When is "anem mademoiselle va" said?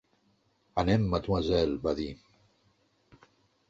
0.77-1.97